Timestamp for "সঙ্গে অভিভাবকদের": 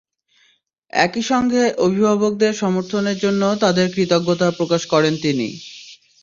1.23-2.53